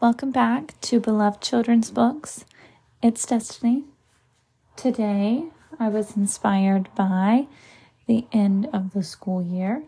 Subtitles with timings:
[0.00, 2.44] welcome back to Beloved Children's Books.
[3.02, 3.82] It's Destiny.
[4.76, 5.46] Today
[5.80, 7.48] I was inspired by
[8.06, 9.82] the end of the school year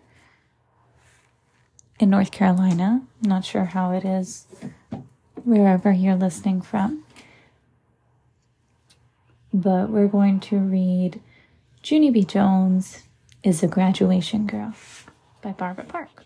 [2.00, 3.02] in North Carolina.
[3.22, 4.46] I'm not sure how it is
[5.44, 7.04] wherever you're listening from.
[9.54, 11.20] But we're going to read
[11.84, 12.24] Junie B.
[12.24, 13.04] Jones
[13.44, 14.74] is a Graduation Girl
[15.40, 16.24] by Barbara Park.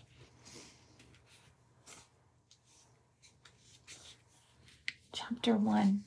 [5.27, 6.03] Chapter 1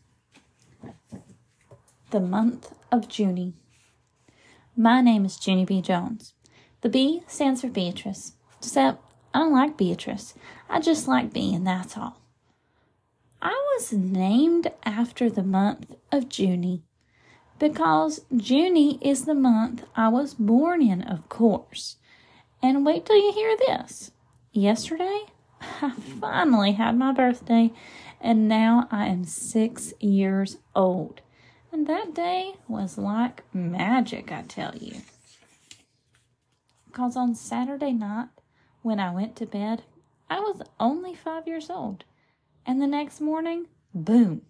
[2.11, 3.55] The Month of Junie.
[4.77, 5.83] My name is Junie B.
[5.83, 6.35] Jones.
[6.83, 9.03] The B stands for Beatrice, except
[9.35, 10.35] I don't like Beatrice.
[10.69, 12.21] I just like B, and that's all.
[13.43, 16.85] I was named after the month of Junie
[17.59, 21.97] because Junie is the month I was born in, of course.
[22.63, 24.13] And wait till you hear this.
[24.53, 25.23] Yesterday,
[25.61, 27.73] I finally had my birthday,
[28.21, 31.21] and now I am six years old.
[31.73, 35.03] And that day was like magic, I tell you.
[36.87, 38.29] Because on Saturday night,
[38.83, 39.83] when I went to bed,
[40.31, 42.05] I was only five years old.
[42.67, 44.43] And the next morning, boom,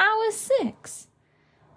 [0.00, 1.08] I was six.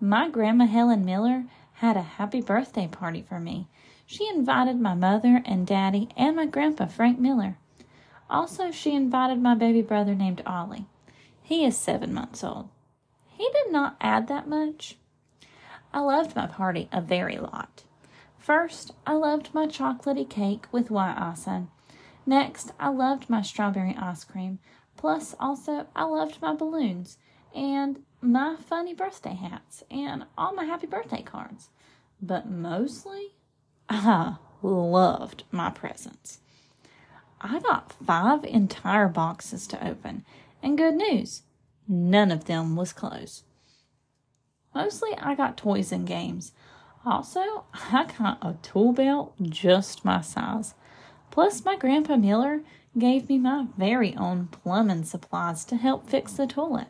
[0.02, 3.67] My grandma Helen Miller had a happy birthday party for me.
[4.05, 7.57] She invited my mother and daddy and my grandpa Frank Miller.
[8.30, 10.85] Also, she invited my baby brother named Ollie.
[11.50, 12.69] He is seven months old.
[13.25, 14.97] He did not add that much.
[15.91, 17.86] I loved my party a very lot.
[18.38, 21.72] First, I loved my chocolatey cake with white icing.
[22.23, 24.59] Next, I loved my strawberry ice cream.
[24.95, 27.17] Plus, also, I loved my balloons
[27.56, 31.69] and my funny birthday hats and all my happy birthday cards.
[32.22, 33.34] But mostly,
[33.89, 36.41] I loved my presents.
[37.41, 40.25] I got five entire boxes to open,
[40.62, 41.44] and good news,
[41.88, 43.44] none of them was closed.
[44.75, 46.52] Mostly, I got toys and games.
[47.06, 50.75] Also, I got a tool belt just my size.
[51.31, 52.62] Plus, my Grandpa Miller
[52.98, 56.88] gave me my very own plumbing supplies to help fix the toilet.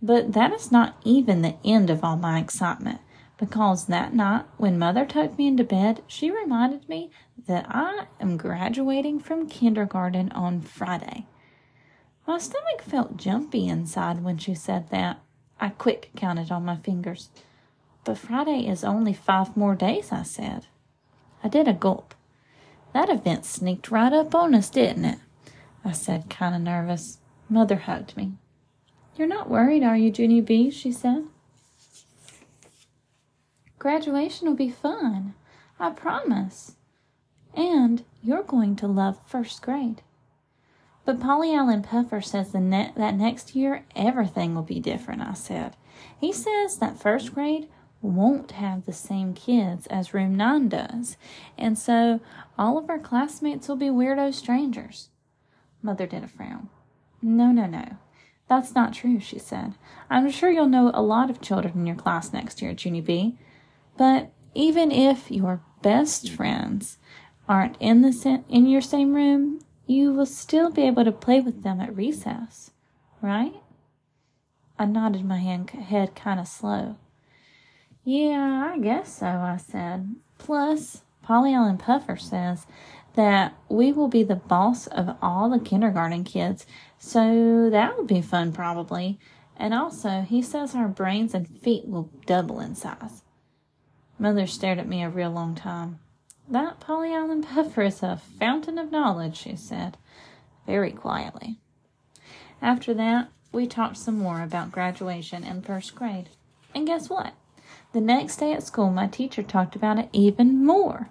[0.00, 3.00] But that is not even the end of all my excitement,
[3.38, 7.10] because that night when Mother tucked me into bed, she reminded me
[7.46, 11.26] that I am graduating from kindergarten on Friday.
[12.28, 15.22] My stomach felt jumpy inside when she said that.
[15.58, 17.30] I quick counted on my fingers.
[18.04, 20.66] But Friday is only five more days, I said.
[21.42, 22.14] I did a gulp.
[22.92, 25.18] That event sneaked right up on us, didn't it?
[25.82, 27.16] I said, kind of nervous.
[27.48, 28.32] Mother hugged me.
[29.16, 30.70] You're not worried, are you, Junie B?
[30.70, 31.24] she said.
[33.78, 35.32] Graduation will be fun.
[35.80, 36.72] I promise.
[37.54, 40.02] And you're going to love first grade.
[41.08, 45.32] But Paulie Allen Puffer says the ne- that next year everything will be different, I
[45.32, 45.74] said.
[46.20, 47.66] He says that first grade
[48.02, 51.16] won't have the same kids as room 9 does,
[51.56, 52.20] and so
[52.58, 55.08] all of our classmates will be weirdo strangers.
[55.80, 56.68] Mother did a frown.
[57.22, 57.96] No, no, no.
[58.46, 59.76] That's not true, she said.
[60.10, 63.38] I'm sure you'll know a lot of children in your class next year, Junie B.
[63.96, 66.98] But even if your best friends
[67.48, 71.62] aren't in the in your same room, you will still be able to play with
[71.62, 72.70] them at recess,
[73.22, 73.54] right?
[74.78, 76.96] I nodded my head kind of slow.
[78.04, 80.14] Yeah, I guess so, I said.
[80.36, 82.66] Plus, Paulie Allen Puffer says
[83.14, 86.66] that we will be the boss of all the kindergarten kids,
[86.98, 89.18] so that will be fun probably.
[89.56, 93.22] And also, he says our brains and feet will double in size.
[94.18, 95.98] Mother stared at me a real long time.
[96.50, 99.98] That Paulie Allen Puffer is a fountain of knowledge, she said,
[100.66, 101.58] very quietly.
[102.62, 106.30] After that, we talked some more about graduation and first grade.
[106.74, 107.34] And guess what?
[107.92, 111.10] The next day at school, my teacher talked about it even more.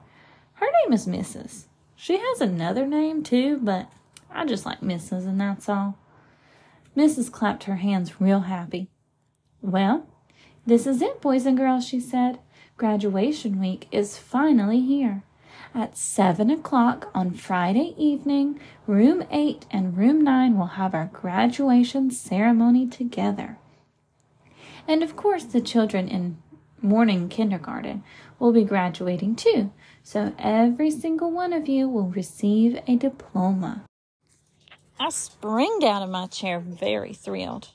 [0.54, 1.66] Her name is Mrs.
[1.96, 3.92] She has another name too, but
[4.32, 5.98] I just like Mrs., and that's all.
[6.96, 7.32] Mrs.
[7.32, 8.90] clapped her hands real happy.
[9.62, 10.08] Well,
[10.66, 12.40] this is it, boys and girls, she said.
[12.78, 15.24] Graduation week is finally here.
[15.74, 22.12] At seven o'clock on Friday evening, room eight and room nine will have our graduation
[22.12, 23.58] ceremony together.
[24.88, 26.38] And of course, the children in
[26.80, 28.04] morning kindergarten
[28.38, 29.74] will be graduating too.
[30.04, 33.86] So every single one of you will receive a diploma.
[35.00, 37.70] I springed out of my chair very thrilled.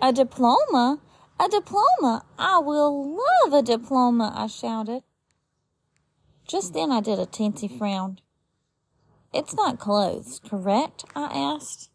[0.00, 1.00] A diploma?
[1.42, 2.24] A diploma!
[2.38, 5.02] I will love a diploma, I shouted.
[6.46, 8.20] Just then I did a tensy frown.
[9.34, 11.04] It's not clothes, correct?
[11.16, 11.90] I asked.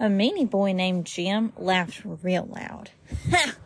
[0.00, 2.92] A meanie boy named Jim laughed real loud.
[3.30, 3.56] Ha!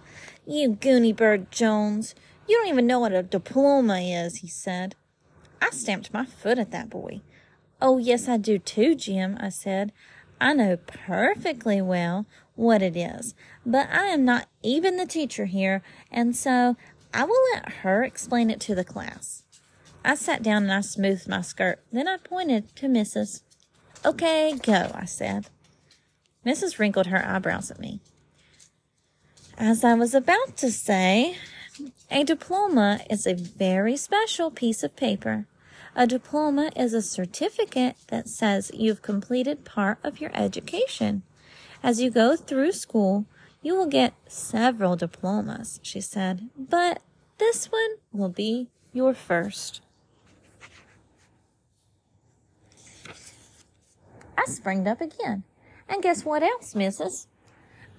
[0.45, 2.17] You goony bird Jones.
[2.49, 4.97] You don't even know what a diploma is, he said.
[5.61, 7.21] I stamped my foot at that boy.
[7.81, 9.93] Oh, yes, I do too, Jim, I said.
[10.41, 13.35] I know perfectly well what it is,
[13.65, 16.77] but I am not even the teacher here, and so
[17.15, 19.43] I will let her explain it to the class.
[20.05, 21.81] I sat down and I smoothed my skirt.
[21.93, 23.43] Then I pointed to Mrs.
[24.05, 25.47] Okay, go, I said.
[26.45, 26.79] Mrs.
[26.79, 28.01] wrinkled her eyebrows at me.
[29.57, 31.37] As I was about to say,
[32.11, 35.47] a diploma is a very special piece of paper.
[35.95, 41.23] A diploma is a certificate that says you've completed part of your education.
[41.83, 43.27] As you go through school,
[43.61, 47.03] you will get several diplomas, she said, but
[47.39, 49.81] this one will be your first.
[54.39, 55.43] I springed up again.
[55.89, 57.27] And guess what else, missus?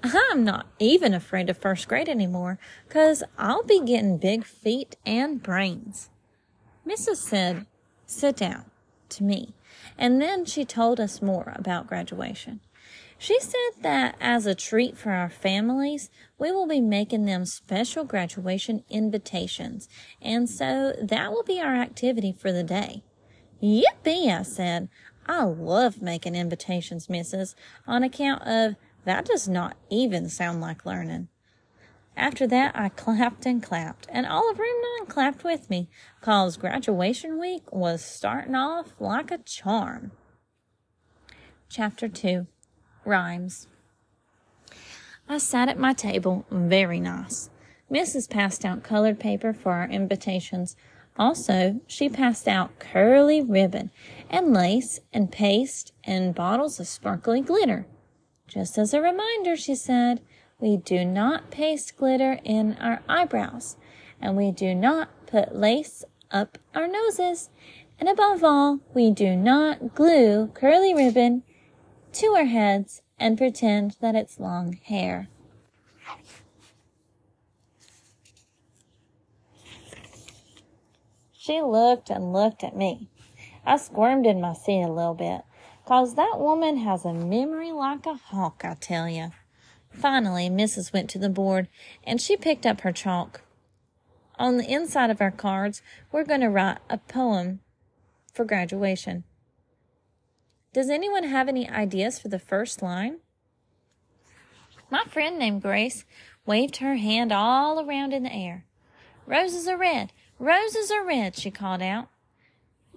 [0.04, 2.60] I'm not even afraid of first grade anymore,
[2.90, 6.10] 'cause I'll be getting big feet and brains.
[6.88, 7.18] Mrs.
[7.18, 7.66] said,
[8.06, 8.70] sit down
[9.10, 9.54] to me.
[9.98, 12.60] And then she told us more about graduation.
[13.24, 18.04] She said that as a treat for our families, we will be making them special
[18.04, 19.88] graduation invitations.
[20.22, 23.02] And so that will be our activity for the day.
[23.64, 24.90] Yippee, I said.
[25.26, 27.56] I love making invitations, missus,
[27.88, 28.76] on account of
[29.06, 31.30] that does not even sound like learning.
[32.18, 35.88] After that, I clapped and clapped, and all of room nine clapped with me,
[36.20, 40.12] cause graduation week was starting off like a charm.
[41.70, 42.48] Chapter 2
[43.06, 43.68] Rhymes
[45.28, 47.50] I sat at my table, very nice.
[47.92, 48.30] Mrs.
[48.30, 50.76] passed out colored paper for our invitations.
[51.18, 53.92] Also, she passed out curly ribbon
[54.30, 57.86] and lace and paste and bottles of sparkly glitter.
[58.48, 60.22] Just as a reminder, she said,
[60.60, 63.78] we do not paste glitter in our eyebrows,
[64.22, 67.50] and we do not put lace up our noses,
[68.00, 71.44] and above all, we do not glue curly ribbon
[72.14, 75.28] to our heads and pretend that it's long hair.
[81.32, 83.10] She looked and looked at me.
[83.66, 85.42] I squirmed in my seat a little bit,
[85.86, 89.32] 'cause that woman has a memory like a hawk, I tell you.
[89.90, 90.94] Finally, Mrs.
[90.94, 91.68] went to the board
[92.04, 93.42] and she picked up her chalk.
[94.40, 95.82] On the inside of our cards,
[96.12, 97.60] we're going to write a poem
[98.34, 99.24] for graduation.
[100.74, 103.20] Does anyone have any ideas for the first line?
[104.90, 106.04] My friend named Grace
[106.46, 108.66] waved her hand all around in the air.
[109.28, 112.10] Roses are red, roses are red, she called out.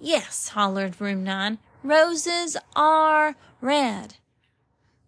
[0.00, 4.16] Yes, hollered room nine, roses are red.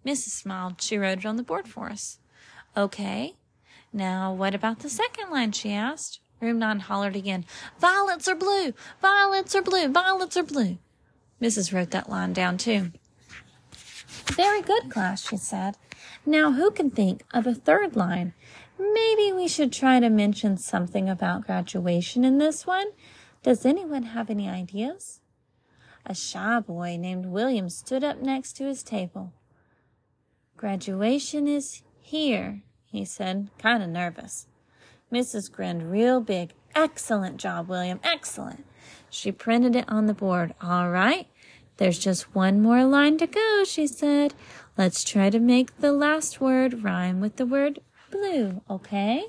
[0.07, 0.31] Mrs.
[0.31, 0.81] smiled.
[0.81, 2.19] She wrote it on the board for us.
[2.77, 3.35] Okay.
[3.93, 5.53] Now, what about the second line?
[5.53, 6.21] she asked.
[6.41, 7.45] Room 9 hollered again.
[7.81, 8.73] Violets are blue!
[9.03, 9.89] Violets are blue!
[9.89, 10.79] Violets are blue!
[11.41, 11.73] Mrs.
[11.73, 12.93] wrote that line down too.
[14.33, 15.77] Very good, class, she said.
[16.27, 18.35] Now, who can think of a third line?
[18.79, 22.89] Maybe we should try to mention something about graduation in this one.
[23.43, 25.21] Does anyone have any ideas?
[26.07, 29.33] A shy boy named William stood up next to his table.
[30.57, 34.47] Graduation is here, he said, kind of nervous.
[35.13, 35.51] Mrs.
[35.51, 36.53] grinned real big.
[36.75, 38.01] Excellent job, William.
[38.03, 38.65] Excellent.
[39.11, 40.55] She printed it on the board.
[40.63, 41.27] All right.
[41.79, 44.35] There's just one more line to go, she said.
[44.77, 49.25] Let's try to make the last word rhyme with the word blue, okay?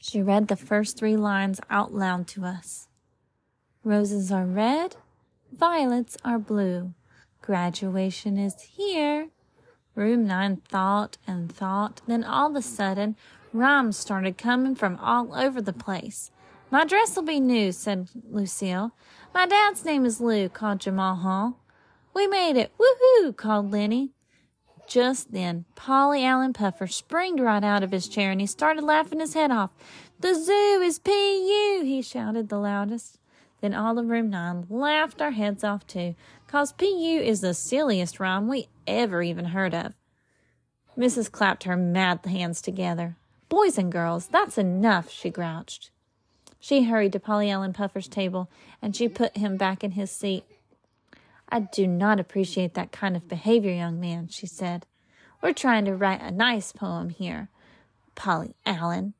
[0.00, 2.88] She read the first three lines out loud to us.
[3.84, 4.96] Roses are red,
[5.52, 6.94] Violets are blue.
[7.42, 9.28] Graduation is here.
[9.94, 12.00] Room 9 thought and thought.
[12.06, 13.16] Then all of a sudden,
[13.52, 16.30] rhymes started coming from all over the place.
[16.70, 18.92] My dress'll be new, said Lucille.
[19.34, 21.60] My dad's name is Lou, called Jamal Hall.
[22.14, 22.72] We made it.
[22.78, 24.12] Woohoo, called Lenny.
[24.86, 29.20] Just then, Paulie Allen Puffer springed right out of his chair and he started laughing
[29.20, 29.70] his head off.
[30.20, 33.18] The zoo is P.U., he shouted the loudest.
[33.60, 36.14] Then all of room nine laughed our heads off too,
[36.46, 36.86] cause PU
[37.22, 39.94] is the silliest rhyme we ever even heard of.
[40.98, 41.30] Mrs.
[41.30, 43.16] clapped her mad hands together.
[43.52, 45.90] Boys and girls, that's enough, she grouched.
[46.58, 48.48] She hurried to Paulie Allen Puffer's table
[48.80, 50.44] and she put him back in his seat.
[51.50, 54.86] I do not appreciate that kind of behavior, young man, she said.
[55.42, 57.50] We're trying to write a nice poem here,
[58.16, 59.12] Paulie Allen.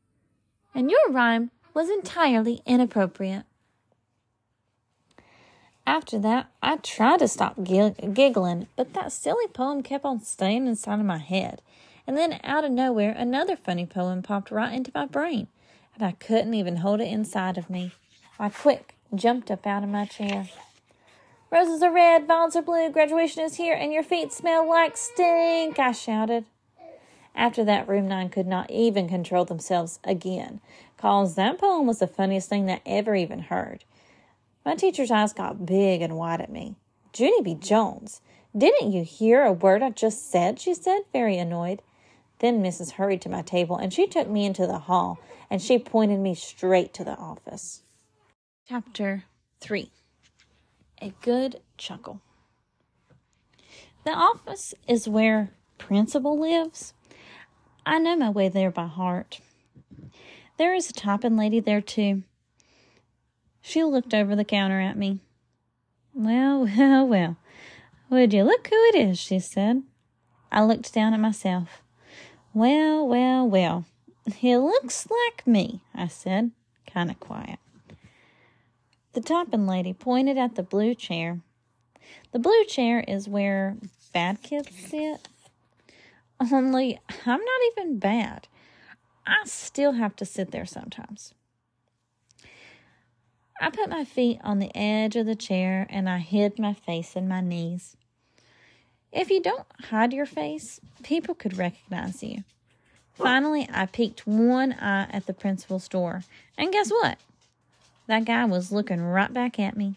[0.74, 3.44] And your rhyme was entirely inappropriate.
[5.86, 11.00] After that, I tried to stop giggling, but that silly poem kept on staying inside
[11.00, 11.60] of my head.
[12.06, 15.46] And then, out of nowhere, another funny poem popped right into my brain,
[15.94, 17.92] and I couldn't even hold it inside of me.
[18.38, 20.48] I quick jumped up out of my chair.
[21.50, 25.78] Roses are red, violets are blue, graduation is here, and your feet smell like stink,
[25.78, 26.46] I shouted.
[27.34, 30.60] After that, Room 9 could not even control themselves again,
[30.96, 33.84] cause that poem was the funniest thing that ever even heard.
[34.64, 36.74] My teacher's eyes got big and wide at me.
[37.16, 37.54] Junie B.
[37.54, 38.20] Jones,
[38.56, 40.58] didn't you hear a word I just said?
[40.58, 41.82] she said, very annoyed.
[42.42, 42.92] Then Mrs.
[42.92, 45.18] hurried to my table and she took me into the hall
[45.48, 47.82] and she pointed me straight to the office.
[48.68, 49.24] Chapter
[49.60, 49.90] 3
[51.00, 52.20] A Good Chuckle.
[54.04, 56.94] The office is where Principal lives.
[57.84, 59.40] I know my way there by heart.
[60.56, 62.22] There is a typing lady there, too.
[63.60, 65.18] She looked over the counter at me.
[66.14, 67.36] Well, well, well.
[68.10, 69.18] Would you look who it is?
[69.18, 69.82] she said.
[70.52, 71.82] I looked down at myself.
[72.54, 73.86] Well, well, well.
[74.36, 76.50] He looks like me, I said,
[76.86, 77.58] kind of quiet.
[79.14, 81.40] The Toppin lady pointed at the blue chair.
[82.32, 83.76] The blue chair is where
[84.12, 85.28] bad kids sit.
[86.40, 88.48] Only I'm not even bad.
[89.26, 91.34] I still have to sit there sometimes.
[93.60, 97.14] I put my feet on the edge of the chair and I hid my face
[97.14, 97.96] in my knees.
[99.12, 102.44] If you don't hide your face, people could recognize you.
[103.14, 106.24] Finally, I peeked one eye at the principal's door,
[106.56, 107.18] and guess what?
[108.06, 109.96] That guy was looking right back at me.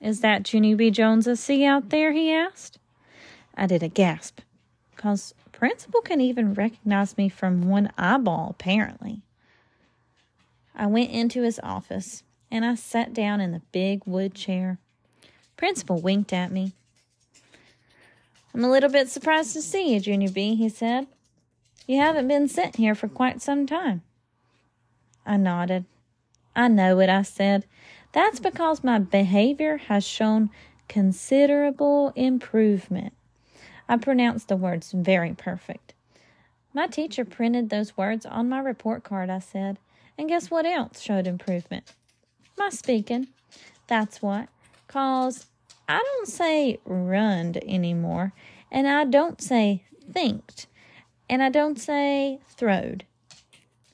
[0.00, 0.90] Is that Junie B.
[0.90, 2.12] Jones I see out there?
[2.12, 2.78] he asked.
[3.54, 4.40] I did a gasp,
[4.96, 9.20] because Principal can even recognize me from one eyeball, apparently.
[10.74, 14.78] I went into his office and I sat down in the big wood chair.
[15.58, 16.72] Principal winked at me.
[18.54, 21.06] I'm a little bit surprised to see you, Junior B, he said.
[21.86, 24.02] You haven't been sent here for quite some time.
[25.24, 25.84] I nodded.
[26.54, 27.66] I know it, I said.
[28.12, 30.50] That's because my behavior has shown
[30.88, 33.12] considerable improvement.
[33.88, 35.94] I pronounced the words very perfect.
[36.72, 39.78] My teacher printed those words on my report card, I said.
[40.18, 41.92] And guess what else showed improvement?
[42.60, 43.28] my speaking.
[43.86, 44.48] That's what.
[44.86, 45.46] Cause
[45.90, 48.32] I don't say runned anymore,
[48.70, 50.68] and I don't say thinked,
[51.28, 53.04] and I don't say throwed.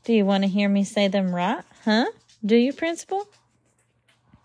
[0.04, 1.64] Do you want to hear me say them right?
[1.86, 2.04] Huh?
[2.44, 3.26] Do you, Principal?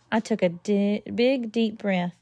[0.10, 2.16] I took a di- big, deep breath.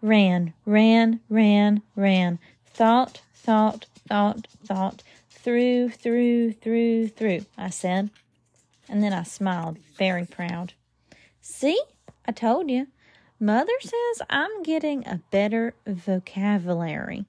[0.00, 2.38] Ran, ran, ran, ran.
[2.64, 5.02] Thought, thought, thought, thought.
[5.28, 8.08] Through, through, through, through, I said.
[8.88, 10.72] And then I smiled, very proud.
[11.42, 11.78] See,
[12.24, 12.86] I told you.
[13.42, 17.24] Mother says I'm getting a better vocabulary,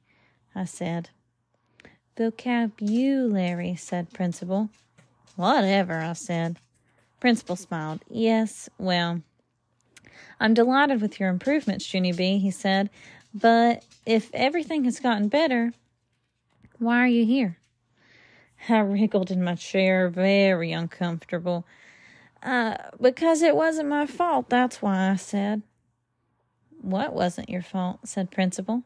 [0.53, 1.09] I said.
[2.17, 4.69] Vocabulary, said Principal.
[5.37, 6.59] Whatever, I said.
[7.21, 8.01] Principal smiled.
[8.09, 9.21] Yes, well,
[10.37, 12.89] I'm delighted with your improvements, Junie B, he said.
[13.33, 15.71] But if everything has gotten better,
[16.77, 17.57] why are you here?
[18.67, 21.65] I wriggled in my chair, very uncomfortable.
[22.43, 25.61] Uh, because it wasn't my fault, that's why I said.
[26.81, 27.99] What wasn't your fault?
[28.05, 28.83] said Principal.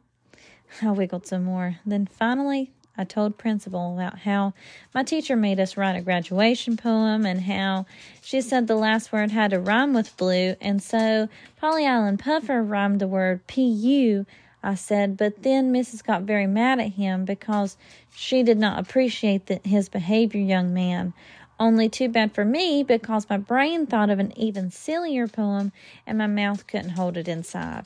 [0.82, 1.78] I wiggled some more.
[1.86, 4.54] Then finally, I told Principal about how
[4.94, 7.86] my teacher made us write a graduation poem and how
[8.22, 11.30] she said the last word had to rhyme with blue, and so
[11.62, 14.26] Paulie Allen Puffer rhymed the word P-U.
[14.64, 16.04] I said, but then Mrs.
[16.04, 17.78] got very mad at him because
[18.16, 21.14] she did not appreciate the, his behavior, young man.
[21.60, 25.72] Only too bad for me because my brain thought of an even sillier poem
[26.06, 27.86] and my mouth couldn't hold it inside.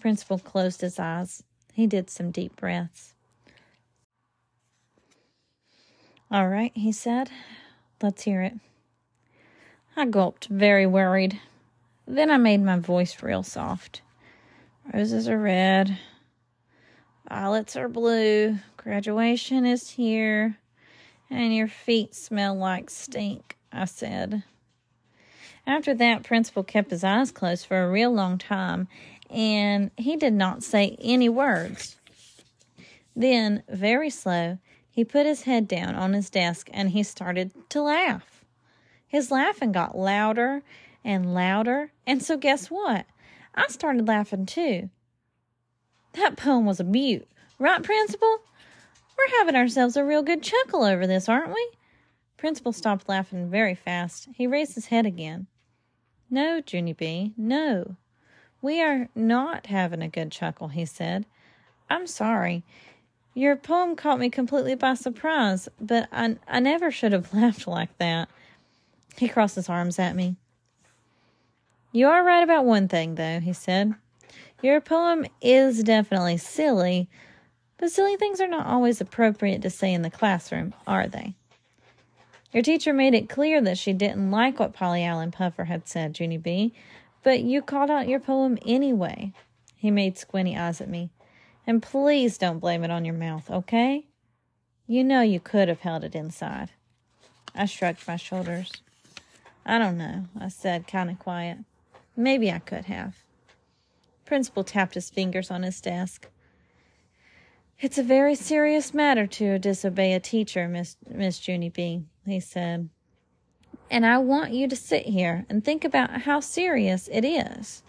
[0.00, 1.44] Principal closed his eyes.
[1.72, 3.14] He did some deep breaths.
[6.30, 7.30] All right, he said.
[8.02, 8.54] Let's hear it.
[9.96, 11.40] I gulped, very worried.
[12.06, 14.02] Then I made my voice real soft.
[14.92, 15.98] Roses are red.
[17.28, 18.58] Violets are blue.
[18.76, 20.58] Graduation is here.
[21.30, 24.42] And your feet smell like stink, I said.
[25.66, 28.88] After that, Principal kept his eyes closed for a real long time,
[29.28, 31.96] and he did not say any words.
[33.14, 34.58] Then, very slow,
[34.90, 38.44] he put his head down on his desk and he started to laugh.
[39.06, 40.62] His laughing got louder
[41.04, 43.06] and louder, and so guess what?
[43.54, 44.90] I started laughing too.
[46.14, 48.40] That poem was a beaut, right, Principal?
[49.18, 51.70] We're having ourselves a real good chuckle over this, aren't we?
[52.36, 54.28] Principal stopped laughing very fast.
[54.34, 55.48] He raised his head again.
[56.30, 57.96] No, Junie B, no.
[58.62, 61.26] We are not having a good chuckle, he said.
[61.90, 62.62] I'm sorry.
[63.34, 67.96] Your poem caught me completely by surprise, but I, I never should have laughed like
[67.98, 68.28] that.
[69.16, 70.36] He crossed his arms at me.
[71.90, 73.94] You are right about one thing, though, he said.
[74.62, 77.08] Your poem is definitely silly,
[77.78, 81.34] but silly things are not always appropriate to say in the classroom, are they?
[82.52, 86.18] Your teacher made it clear that she didn't like what Paulie Allen Puffer had said,
[86.18, 86.72] Junie B,
[87.22, 89.32] but you called out your poem anyway.
[89.76, 91.10] He made squinty eyes at me.
[91.66, 94.06] And please don't blame it on your mouth, okay?
[94.86, 96.70] You know you could have held it inside.
[97.54, 98.72] I shrugged my shoulders.
[99.66, 101.58] I don't know, I said, kind of quiet.
[102.16, 103.16] Maybe I could have.
[104.24, 106.28] Principal tapped his fingers on his desk.
[107.80, 112.88] It's a very serious matter to disobey a teacher, Miss Miss Junie B, he said.
[113.88, 117.84] And I want you to sit here and think about how serious it is.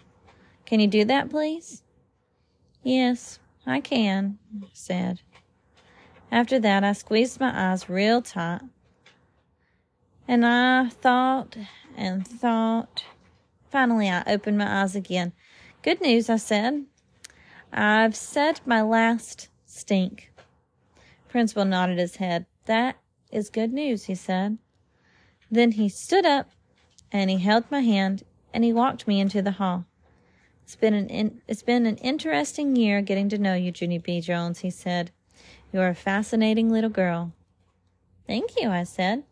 [0.64, 1.82] Can you do that, please?
[2.84, 5.22] Yes, I can, I said.
[6.30, 8.62] After that, I squeezed my eyes real tight.
[10.28, 11.56] And I thought
[11.96, 13.04] and thought.
[13.70, 15.32] Finally, I opened my eyes again.
[15.82, 16.84] Good news, I said.
[17.72, 20.32] I've said my last stink.
[21.28, 22.46] Principal nodded his head.
[22.66, 22.96] That
[23.30, 24.58] is good news, he said.
[25.50, 26.50] Then he stood up
[27.12, 29.84] and he held my hand and he walked me into the hall.
[30.64, 34.20] It's been an in, it's been an interesting year getting to know you, Junie B.
[34.20, 35.10] Jones, he said.
[35.72, 37.32] You're a fascinating little girl.
[38.26, 39.24] Thank you, I said.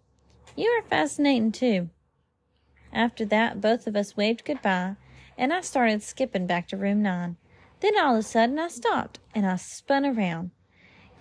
[0.57, 1.90] You are fascinating too.
[2.92, 4.97] After that, both of us waved goodbye,
[5.37, 7.37] and I started skipping back to room nine.
[7.80, 10.50] Then all of a sudden I stopped and I spun around.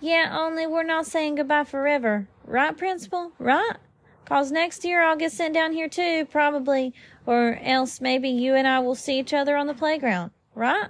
[0.00, 2.28] Yeah, only we're not saying goodbye forever.
[2.44, 3.32] Right, Principal?
[3.38, 3.76] Right?
[4.24, 6.92] Cause next year I'll get sent down here too, probably,
[7.24, 10.88] or else maybe you and I will see each other on the playground, right?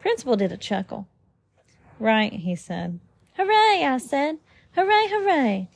[0.00, 1.06] Principal did a chuckle.
[1.98, 2.98] Right, he said.
[3.36, 4.38] Hooray, I said.
[4.74, 5.68] Hooray, hooray.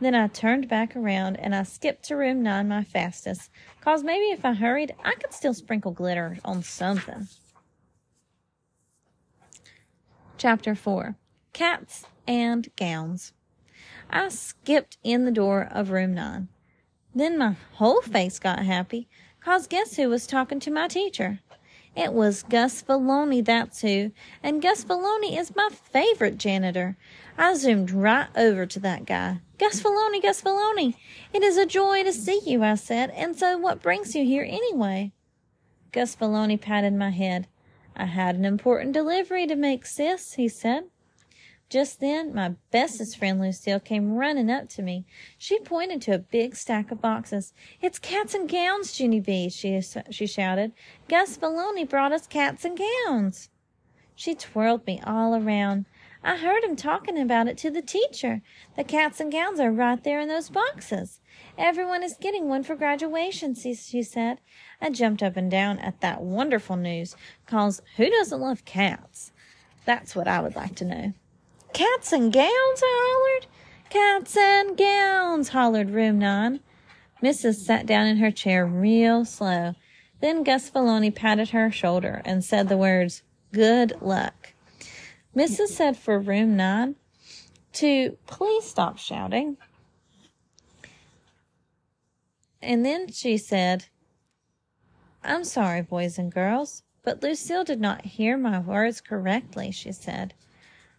[0.00, 3.50] Then I turned back around and I skipped to room nine my fastest,
[3.80, 7.28] cause maybe if I hurried, I could still sprinkle glitter on something.
[10.38, 11.16] Chapter 4
[11.54, 13.32] Cats and Gowns.
[14.10, 16.48] I skipped in the door of room nine.
[17.14, 19.08] Then my whole face got happy,
[19.40, 21.40] cause guess who was talking to my teacher?
[21.96, 26.98] It was Gus Vallony, that's who, and Gus Vallony is my favorite janitor.
[27.38, 29.40] I zoomed right over to that guy.
[29.56, 30.96] Gus Vallony, Gus Vallony,
[31.32, 34.44] it is a joy to see you, I said, and so what brings you here
[34.46, 35.12] anyway?
[35.92, 37.48] Gus Vallony patted my head.
[37.96, 40.84] I had an important delivery to make, sis, he said.
[41.68, 45.04] Just then, my bestest friend Lucille came running up to me.
[45.36, 47.52] She pointed to a big stack of boxes.
[47.80, 50.72] It's cats and gowns, Junie B, she, she shouted.
[51.08, 53.48] Gus Vallony brought us cats and gowns.
[54.14, 55.86] She twirled me all around.
[56.22, 58.42] I heard him talking about it to the teacher.
[58.76, 61.20] The cats and gowns are right there in those boxes.
[61.58, 64.40] Everyone is getting one for graduation, she said.
[64.80, 69.32] I jumped up and down at that wonderful news, cause who doesn't love cats?
[69.84, 71.12] That's what I would like to know.
[71.72, 72.50] Cats and gowns,
[72.82, 73.46] I hollered.
[73.88, 76.60] Cats and gowns, hollered room nine.
[77.22, 77.56] Mrs.
[77.56, 79.74] sat down in her chair real slow.
[80.20, 84.54] Then Gus Vallony patted her shoulder and said the words, Good luck.
[85.36, 85.68] Mrs.
[85.68, 86.96] said for room nine
[87.74, 89.58] to please stop shouting.
[92.62, 93.84] And then she said,
[95.22, 100.32] I'm sorry, boys and girls, but Lucille did not hear my words correctly, she said.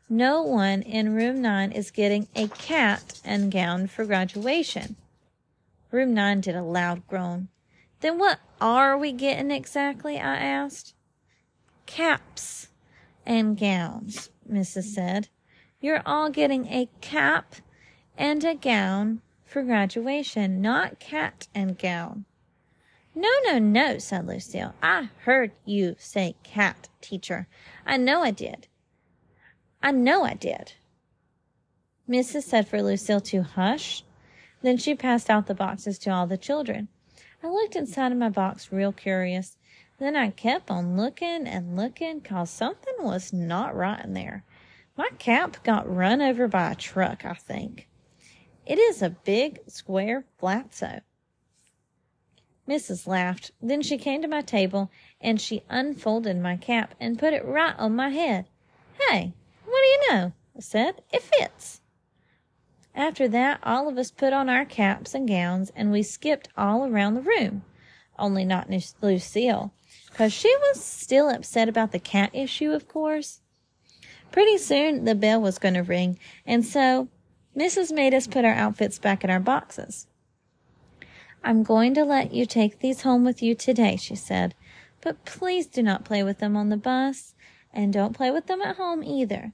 [0.07, 4.97] No one in room nine is getting a cat and gown for graduation.
[5.91, 7.47] Room nine did a loud groan.
[8.01, 10.19] Then what are we getting exactly?
[10.19, 10.93] I asked.
[11.87, 12.66] Caps
[13.27, 14.85] and gowns, Mrs.
[14.85, 15.27] said.
[15.81, 17.55] You're all getting a cap
[18.17, 22.25] and a gown for graduation, not cat and gown.
[23.13, 24.73] No, no, no, said Lucille.
[24.81, 27.47] I heard you say cat, teacher.
[27.85, 28.67] I know I did.
[29.83, 30.73] I know I did.
[32.09, 32.43] Mrs.
[32.43, 34.03] said for Lucille to hush.
[34.61, 36.87] Then she passed out the boxes to all the children.
[37.43, 39.57] I looked inside of my box real curious.
[39.99, 44.43] Then I kept on looking and looking cause something was not right in there.
[44.95, 47.87] My cap got run over by a truck, I think.
[48.65, 51.01] It is a big, square Flatso.
[52.67, 53.07] Mrs.
[53.07, 53.51] laughed.
[53.61, 57.75] Then she came to my table and she unfolded my cap and put it right
[57.77, 58.45] on my head.
[59.09, 59.33] Hey,
[59.65, 60.33] what do you know?
[60.55, 61.01] I said.
[61.11, 61.81] It fits.
[62.93, 66.85] After that, all of us put on our caps and gowns and we skipped all
[66.85, 67.63] around the room.
[68.19, 68.69] Only not
[69.01, 69.71] Lucille,
[70.17, 73.41] because she was still upset about the cat issue, of course.
[74.31, 77.07] Pretty soon the bell was going to ring, and so
[77.55, 77.91] Mrs.
[77.91, 80.07] made us put our outfits back in our boxes.
[81.43, 84.55] I'm going to let you take these home with you today, she said,
[85.01, 87.35] but please do not play with them on the bus,
[87.71, 89.53] and don't play with them at home either.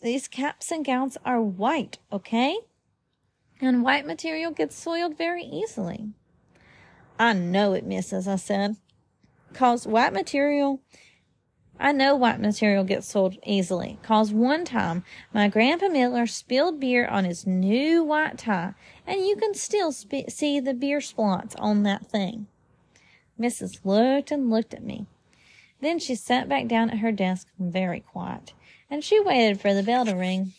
[0.00, 2.56] These caps and gowns are white, okay?
[3.60, 6.08] And white material gets soiled very easily.
[7.18, 8.76] I know it, missus, I said.
[9.52, 10.80] Cause white material,
[11.78, 13.98] I know white material gets sold easily.
[14.02, 18.74] Cause one time my grandpa Miller spilled beer on his new white tie,
[19.06, 22.46] and you can still sp- see the beer splots on that thing.
[23.40, 23.80] Mrs.
[23.84, 25.06] looked and looked at me.
[25.80, 28.54] Then she sat back down at her desk very quiet
[28.90, 30.52] and she waited for the bell to ring.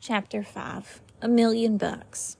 [0.00, 2.36] Chapter 5 A Million Bucks.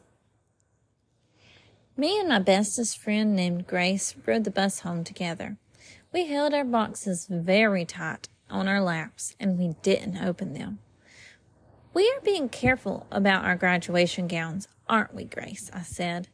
[1.98, 5.56] Me and my bestest friend named Grace rode the bus home together.
[6.12, 10.80] We held our boxes very tight on our laps and we didn't open them.
[11.94, 15.70] We are being careful about our graduation gowns, aren't we, Grace?
[15.72, 16.28] I said.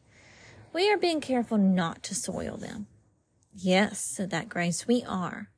[0.72, 2.88] We are being careful not to soil them.
[3.54, 5.48] Yes, said that Grace, we are.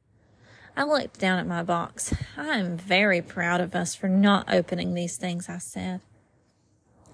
[0.76, 2.12] I looked down at my box.
[2.36, 6.02] I am very proud of us for not opening these things, I said.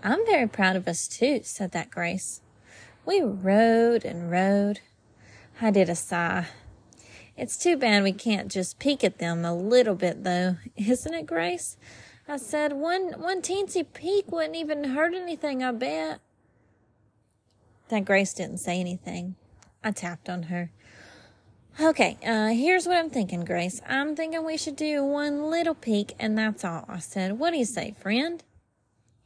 [0.03, 2.40] I'm very proud of us too, said that Grace.
[3.10, 4.82] We rode and rode.
[5.60, 6.46] I did a sigh.
[7.36, 11.26] It's too bad we can't just peek at them a little bit though, isn't it,
[11.26, 11.76] Grace?
[12.28, 16.20] I said, one, one teensy peek wouldn't even hurt anything, I bet.
[17.88, 19.34] That Grace didn't say anything.
[19.82, 20.70] I tapped on her.
[21.80, 23.82] Okay, uh, here's what I'm thinking, Grace.
[23.88, 26.84] I'm thinking we should do one little peek, and that's all.
[26.86, 28.44] I said, What do you say, friend?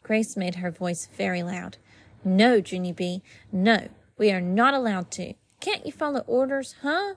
[0.02, 1.76] Grace made her voice very loud.
[2.24, 3.22] No, Junie B.
[3.52, 5.34] No, we are not allowed to.
[5.60, 7.14] Can't you follow orders, huh?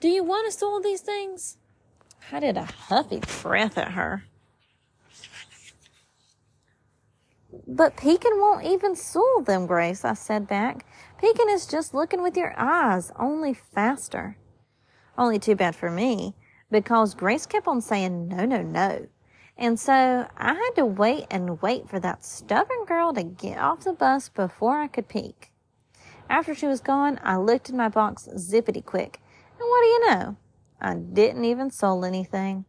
[0.00, 1.58] Do you want us to all these things?
[2.32, 4.24] I did a huffy breath at her.
[7.66, 10.86] But peeking won't even soil them, Grace, I said back.
[11.20, 14.36] Peeking is just looking with your eyes, only faster.
[15.18, 16.34] Only too bad for me
[16.70, 19.06] because Grace kept on saying no, no, no.
[19.60, 23.84] And so I had to wait and wait for that stubborn girl to get off
[23.84, 25.52] the bus before I could peek.
[26.30, 29.20] After she was gone, I looked in my box zippity quick.
[29.58, 30.36] And what do you know?
[30.80, 32.64] I didn't even sell anything.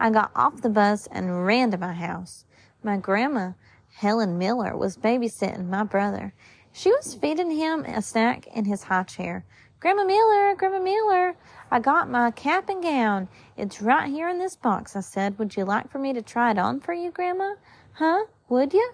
[0.00, 2.46] I got off the bus and ran to my house.
[2.82, 3.52] My grandma,
[3.92, 6.32] Helen Miller, was babysitting my brother.
[6.72, 9.44] She was feeding him a snack in his high chair.
[9.78, 11.36] Grandma Miller, Grandma Miller,
[11.74, 13.26] I got my cap and gown.
[13.56, 15.40] It's right here in this box, I said.
[15.40, 17.54] Would you like for me to try it on for you, Grandma?
[17.94, 18.26] Huh?
[18.48, 18.92] Would you?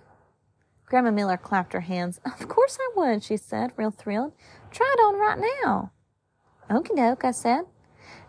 [0.86, 2.20] Grandma Miller clapped her hands.
[2.40, 4.32] Of course I would, she said, real thrilled.
[4.70, 5.92] Try it on right now.
[6.70, 7.66] Okie doke, I said.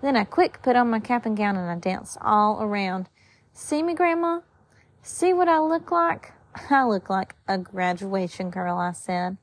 [0.02, 3.08] Then I quick put on my cap and gown and I danced all around.
[3.54, 4.42] See me, Grandma?
[5.02, 6.34] See what I look like?
[6.70, 9.38] I look like a graduation girl, I said.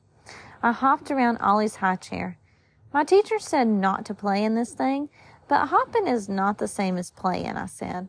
[0.62, 2.36] I hopped around Ollie's high chair.
[2.92, 5.10] My teacher said not to play in this thing,
[5.46, 8.08] but hopping is not the same as playing, I said.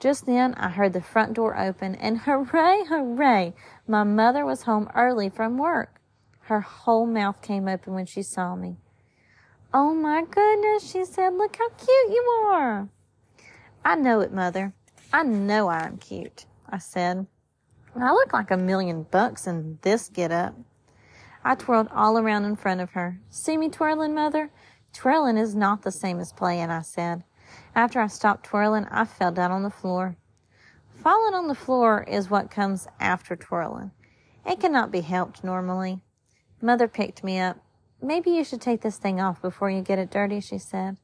[0.00, 3.54] Just then I heard the front door open and hooray, hooray,
[3.86, 6.00] my mother was home early from work.
[6.42, 8.76] Her whole mouth came open when she saw me.
[9.74, 12.88] Oh my goodness, she said, look how cute you are.
[13.84, 14.72] I know it, mother.
[15.12, 17.26] I know I am cute, I said.
[17.94, 20.54] I look like a million bucks in this get up.
[21.44, 23.20] I twirled all around in front of her.
[23.30, 24.50] See me twirling, mother?
[24.92, 27.24] Twirling is not the same as playing, I said.
[27.74, 30.16] After I stopped twirling, I fell down on the floor.
[31.02, 33.92] Falling on the floor is what comes after twirling.
[34.44, 36.02] It cannot be helped normally.
[36.60, 37.58] Mother picked me up.
[38.02, 40.96] Maybe you should take this thing off before you get it dirty, she said.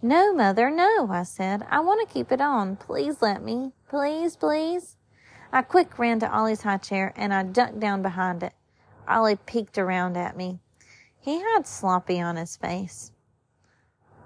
[0.00, 1.66] No, mother, no, I said.
[1.70, 2.76] I want to keep it on.
[2.76, 3.72] Please let me.
[3.88, 4.96] Please, please.
[5.52, 8.54] I quick ran to Ollie's high chair and I ducked down behind it.
[9.08, 10.58] Ollie peeked around at me.
[11.20, 13.12] He had sloppy on his face.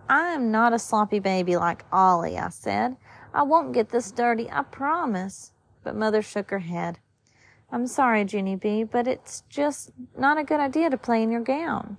[0.09, 2.97] I am not a sloppy baby like Ollie, I said.
[3.35, 5.53] I won't get this dirty, I promise.
[5.83, 6.99] But Mother shook her head.
[7.71, 11.43] I'm sorry, Junie B, but it's just not a good idea to play in your
[11.43, 11.97] gown.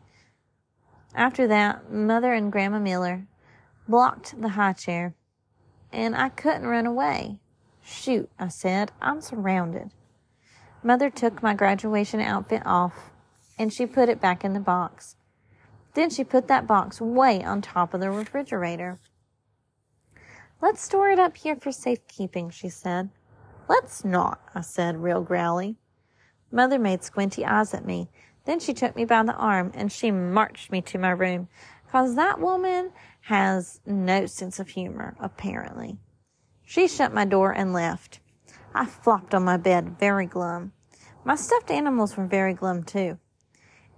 [1.13, 3.27] After that, Mother and Grandma Miller
[3.87, 5.13] blocked the high chair,
[5.91, 7.39] and I couldn't run away.
[7.81, 9.91] Shoot, I said, I'm surrounded.
[10.83, 13.11] Mother took my graduation outfit off
[13.57, 15.15] and she put it back in the box.
[15.93, 18.99] Then she put that box way on top of the refrigerator.
[20.61, 23.09] Let's store it up here for safekeeping, she said.
[23.67, 25.75] Let's not, I said, real growly.
[26.51, 28.09] Mother made squinty eyes at me.
[28.45, 31.49] Then she took me by the arm and she marched me to my room.
[31.91, 35.97] Cause that woman has no sense of humor, apparently.
[36.63, 38.19] She shut my door and left.
[38.73, 40.73] I flopped on my bed, very glum.
[41.23, 43.17] My stuffed animals were very glum too.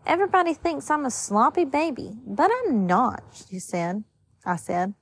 [0.05, 4.03] Everybody thinks I'm a sloppy baby, but I'm not, she said.
[4.45, 4.93] I said.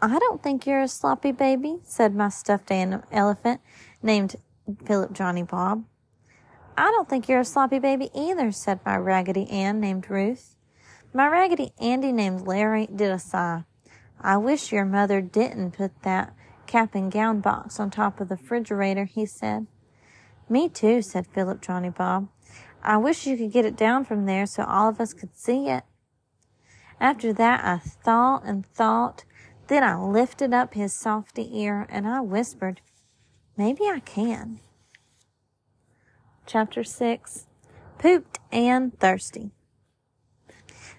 [0.00, 3.60] I don't think you're a sloppy baby, said my stuffed elephant
[4.02, 4.36] named
[4.84, 5.84] Philip Johnny Bob.
[6.76, 10.56] I don't think you're a sloppy baby either, said my Raggedy Ann named Ruth.
[11.12, 13.64] My Raggedy Andy named Larry did a sigh.
[14.20, 16.34] I wish your mother didn't put that
[16.66, 19.66] cap and gown box on top of the refrigerator, he said.
[20.48, 22.28] Me too, said Philip Johnny Bob.
[22.82, 25.68] I wish you could get it down from there so all of us could see
[25.68, 25.84] it.
[27.00, 29.24] After that, I thought and thought.
[29.66, 32.80] Then I lifted up his softy ear and I whispered,
[33.56, 34.60] Maybe I can.
[36.46, 37.46] Chapter 6
[37.98, 39.50] Pooped and Thirsty.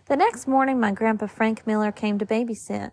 [0.07, 2.91] The next morning, my grandpa Frank Miller came to babysit.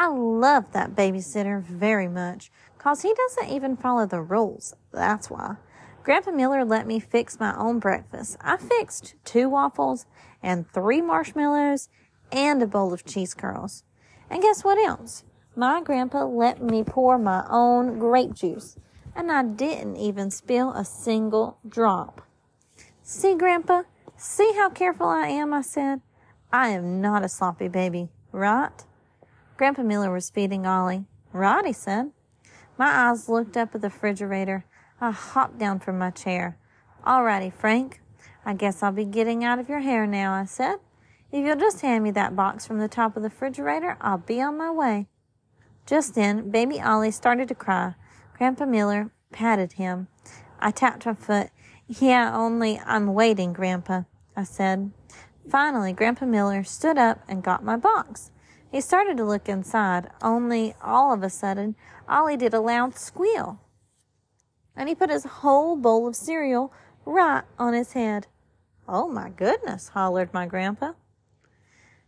[0.00, 4.74] I love that babysitter very much, cause he doesn't even follow the rules.
[4.92, 5.56] That's why.
[6.02, 8.38] Grandpa Miller let me fix my own breakfast.
[8.40, 10.06] I fixed two waffles
[10.42, 11.90] and three marshmallows
[12.32, 13.84] and a bowl of cheese curls.
[14.30, 15.24] And guess what else?
[15.54, 18.78] My grandpa let me pour my own grape juice,
[19.14, 22.22] and I didn't even spill a single drop.
[23.02, 23.82] See, Grandpa,
[24.16, 26.00] see how careful I am, I said.
[26.50, 28.86] I am not a sloppy baby, right?
[29.60, 31.04] Grandpa Miller was feeding Ollie.
[31.34, 32.12] Right, he said.
[32.78, 34.64] My eyes looked up at the refrigerator.
[35.02, 36.56] I hopped down from my chair.
[37.04, 38.00] All righty, Frank.
[38.42, 40.76] I guess I'll be getting out of your hair now, I said.
[41.30, 44.40] If you'll just hand me that box from the top of the refrigerator, I'll be
[44.40, 45.08] on my way.
[45.84, 47.96] Just then, baby Ollie started to cry.
[48.38, 50.08] Grandpa Miller patted him.
[50.58, 51.50] I tapped my foot.
[51.86, 54.90] Yeah, only I'm waiting, Grandpa, I said.
[55.50, 58.30] Finally, Grandpa Miller stood up and got my box.
[58.70, 61.74] He started to look inside, only all of a sudden,
[62.08, 63.60] Ollie did a loud squeal.
[64.76, 66.72] And he put his whole bowl of cereal
[67.04, 68.28] right on his head.
[68.88, 70.92] Oh my goodness, hollered my grandpa.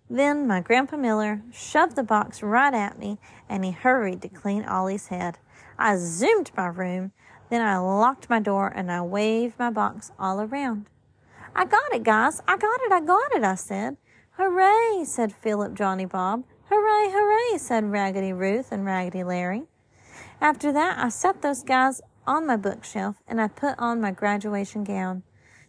[0.09, 4.63] Then my Grandpa Miller shoved the box right at me and he hurried to clean
[4.65, 5.39] Ollie's head.
[5.79, 7.13] I zoomed my room,
[7.49, 10.87] then I locked my door and I waved my box all around.
[11.55, 12.43] I got it, guys.
[12.47, 12.93] I got it.
[12.93, 13.97] I got it, I said.
[14.33, 16.45] Hooray, said Philip Johnny Bob.
[16.75, 19.65] Hooray, hooray, said Raggedy Ruth and Raggedy Larry.
[20.41, 24.83] After that, I set those guys on my bookshelf and I put on my graduation
[24.83, 25.23] gown.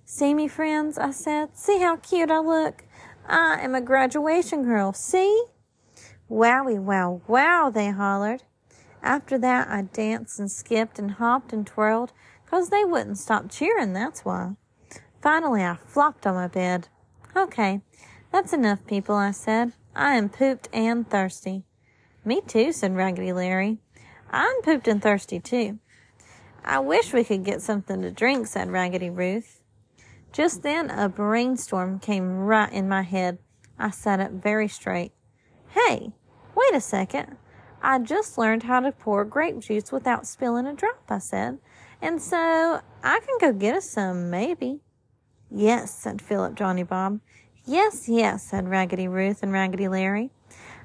[0.05, 1.57] See me, friends, I said.
[1.57, 2.85] See how cute I look.
[3.27, 5.47] I am a graduation girl, see?
[6.31, 8.43] Wowie, wow, wow, they hollered.
[9.01, 12.13] After that, I danced and skipped and hopped and twirled,
[12.45, 14.55] 'cause they wouldn't stop cheering, that's why.
[15.21, 16.87] Finally, I flopped on my bed.
[17.35, 17.81] Okay,
[18.31, 19.73] that's enough, people, I said.
[19.95, 21.63] I am pooped and thirsty.
[22.25, 23.77] Me too, said Raggedy Larry.
[24.31, 25.79] I'm pooped and thirsty too.
[26.65, 29.59] I wish we could get something to drink, said Raggedy Ruth.
[30.31, 33.37] Just then a brainstorm came right in my head.
[33.77, 35.11] I sat up very straight.
[35.69, 36.13] Hey,
[36.55, 37.37] wait a second.
[37.81, 41.59] I just learned how to pour grape juice without spilling a drop, I said.
[42.01, 44.79] And so I can go get us some, maybe.
[45.51, 47.19] Yes, said Philip Johnny Bob.
[47.65, 50.31] Yes, yes, said Raggedy Ruth and Raggedy Larry.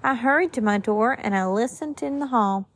[0.02, 2.68] I hurried to my door and I listened in the hall.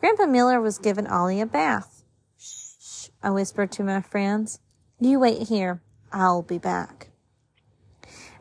[0.00, 2.04] Grandpa Miller was giving Ollie a bath.
[2.38, 4.60] Shh, I whispered to my friends.
[4.98, 5.82] You wait here.
[6.10, 7.08] I'll be back.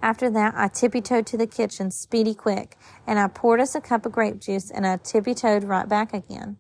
[0.02, 3.82] After that, I tippy toed to the kitchen, speedy quick, and I poured us a
[3.82, 6.58] cup of grape juice and I tippy toed right back again.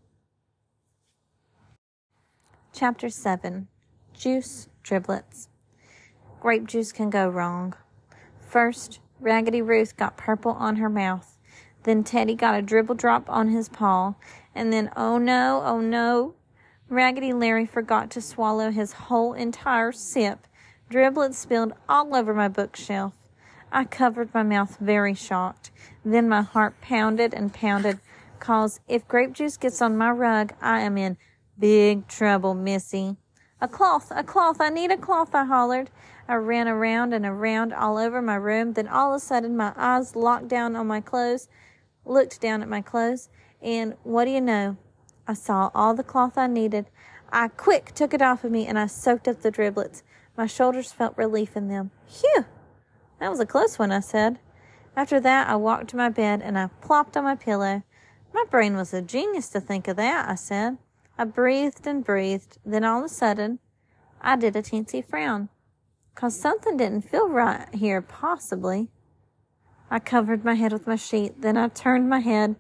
[2.73, 3.69] Chapter 7
[4.13, 5.47] Juice Driblets.
[6.41, 7.73] Grape juice can go wrong.
[8.55, 11.37] First, Raggedy Ruth got purple on her mouth.
[11.83, 14.13] Then Teddy got a dribble drop on his paw.
[14.55, 16.35] And then, oh no, oh no,
[16.87, 20.47] Raggedy Larry forgot to swallow his whole entire sip.
[20.89, 23.11] Driblets spilled all over my bookshelf.
[23.73, 25.71] I covered my mouth very shocked.
[26.05, 27.99] Then my heart pounded and pounded,
[28.39, 31.17] cause if grape juice gets on my rug, I am in
[31.59, 33.17] big trouble, Missy.
[33.61, 35.89] A cloth, a cloth, I need a cloth, I hollered.
[36.27, 38.73] I ran around and around all over my room.
[38.73, 41.47] Then all of a sudden my eyes locked down on my clothes,
[42.05, 43.29] looked down at my clothes,
[43.61, 44.77] and what do you know?
[45.27, 46.87] I saw all the cloth I needed.
[47.31, 50.03] I quick took it off of me and I soaked up the driblets.
[50.37, 51.91] My shoulders felt relief in them.
[52.07, 52.45] Phew!
[53.19, 54.39] That was a close one, I said.
[54.95, 57.83] After that, I walked to my bed and I plopped on my pillow.
[58.33, 60.77] My brain was a genius to think of that, I said.
[61.17, 62.57] I breathed and breathed.
[62.65, 63.59] Then all of a sudden,
[64.21, 65.49] I did a teensy frown.
[66.13, 68.89] Cause something didn't feel right here, possibly.
[69.89, 71.41] I covered my head with my sheet.
[71.41, 72.55] Then I turned my head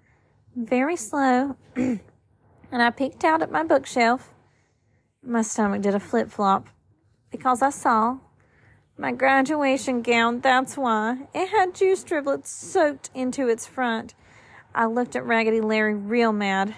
[0.55, 1.99] very slow and
[2.71, 4.33] I peeked out at my bookshelf.
[5.23, 6.67] My stomach did a flip flop
[7.31, 8.19] because I saw
[8.97, 10.39] my graduation gown.
[10.39, 14.13] That's why it had juice driblets soaked into its front.
[14.73, 16.75] I looked at Raggedy Larry real mad.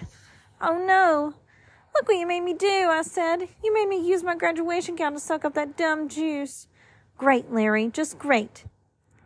[0.60, 1.34] Oh no!
[1.98, 3.48] Look what you made me do, I said.
[3.62, 6.68] You made me use my graduation gown to suck up that dumb juice.
[7.16, 8.64] Great, Larry, just great.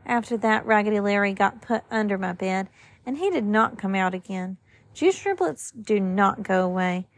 [0.06, 2.68] After that, Raggedy Larry got put under my bed,
[3.04, 4.56] and he did not come out again.
[4.94, 7.08] Juice driblets do not go away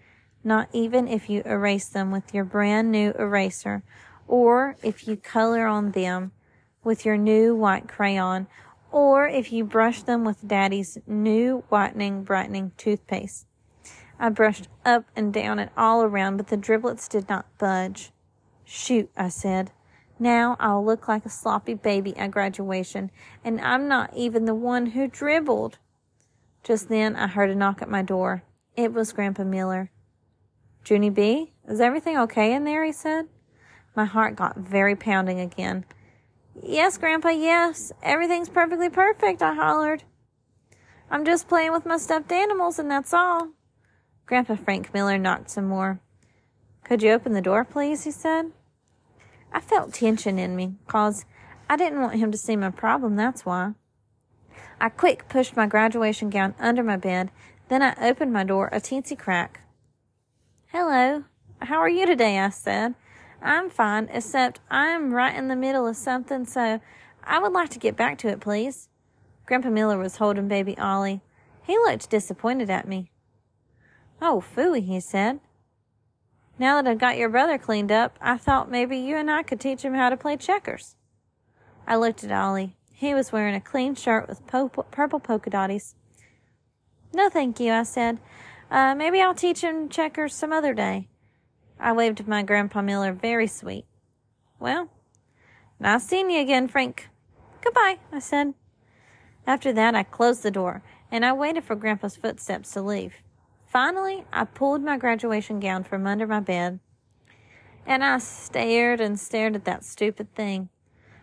[0.45, 3.83] not even if you erase them with your brand new eraser
[4.29, 6.33] or if you color on them
[6.85, 8.47] with your new white crayon
[8.93, 13.47] or if you brush them with daddy's new whitening brightening toothpaste.
[14.19, 18.11] I brushed up and down and all around, but the driblets did not budge.
[18.65, 19.73] Shoot, I said.
[20.19, 23.11] Now I'll look like a sloppy baby at graduation,
[23.45, 25.79] and I'm not even the one who dribbled.
[26.63, 28.43] Just then I heard a knock at my door.
[28.77, 29.91] It was Grandpa Miller.
[30.89, 32.85] Junie B., is everything okay in there?
[32.85, 33.29] he said.
[33.97, 35.85] My heart got very pounding again.
[36.63, 37.93] Yes, Grandpa, yes.
[38.03, 40.05] Everything's perfectly perfect, I hollered.
[41.11, 43.51] I'm just playing with my stuffed animals, and that's all.
[44.27, 46.01] Grandpa Frank Miller knocked some more.
[46.83, 48.05] Could you open the door, please?
[48.05, 48.53] he said.
[49.53, 51.25] I felt tension in me, cause
[51.69, 53.73] I didn't want him to see my problem, that's why.
[54.81, 57.31] I quick pushed my graduation gown under my bed,
[57.69, 59.61] then I opened my door a teensy crack.
[60.69, 61.25] Hello.
[61.61, 62.39] How are you today?
[62.39, 62.95] I said.
[63.41, 66.81] I'm fine, except I'm right in the middle of something, so
[67.23, 68.89] I would like to get back to it, please.
[69.47, 71.21] Grandpa Miller was holding baby Ollie.
[71.63, 73.11] He looked disappointed at me.
[74.21, 75.41] Oh, phooey, he said.
[76.59, 79.61] Now that I've got your brother cleaned up, I thought maybe you and I could
[79.61, 80.97] teach him how to play checkers.
[81.87, 82.77] I looked at Ollie.
[82.93, 85.97] He was wearing a clean shirt with po- purple polka dotties.
[87.13, 88.19] No, thank you, I said.
[88.71, 91.09] Uh, maybe I'll teach him checkers some other day.
[91.79, 93.85] I waved to my Grandpa Miller, very sweet.
[94.61, 94.91] Well,
[95.81, 97.09] nice seeing you again, Frank.
[97.63, 98.55] Goodbye, I said.
[99.47, 103.24] After that, I closed the door and I waited for Grandpa's footsteps to leave.
[103.75, 106.79] Finally, I pulled my graduation gown from under my bed
[107.85, 110.69] and I stared and stared at that stupid thing.